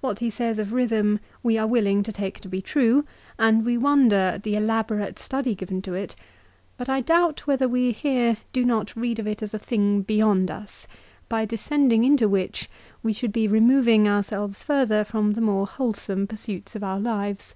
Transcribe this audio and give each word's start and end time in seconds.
What 0.00 0.20
he 0.20 0.30
says 0.30 0.58
of 0.58 0.72
rhythm 0.72 1.20
we 1.42 1.58
are 1.58 1.66
willing 1.66 2.02
to 2.04 2.10
take 2.10 2.40
to 2.40 2.48
be 2.48 2.62
true, 2.62 3.04
and 3.38 3.66
we 3.66 3.76
wonder 3.76 4.16
at 4.16 4.44
the 4.44 4.56
elaborate 4.56 5.18
study 5.18 5.54
given 5.54 5.82
to 5.82 5.92
it; 5.92 6.16
but 6.78 6.88
I 6.88 7.02
doubt 7.02 7.46
whether 7.46 7.68
we 7.68 7.92
here 7.92 8.38
do 8.54 8.64
not 8.64 8.96
read 8.96 9.18
of 9.18 9.26
it 9.26 9.42
as 9.42 9.52
a 9.52 9.58
thing 9.58 10.00
beyond 10.00 10.50
us, 10.50 10.86
by 11.28 11.44
descending 11.44 12.02
into 12.02 12.30
which 12.30 12.70
we 13.02 13.12
should 13.12 13.30
be 13.32 13.46
removing 13.46 14.08
ourselves 14.08 14.62
further 14.62 15.04
from 15.04 15.32
the 15.32 15.42
more 15.42 15.66
whole 15.66 15.92
some 15.92 16.26
pursuits 16.26 16.74
of 16.74 16.82
our 16.82 16.98
lives. 16.98 17.54